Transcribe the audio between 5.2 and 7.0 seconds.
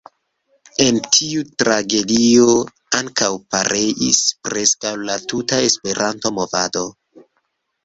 tuta Esperanto-movado.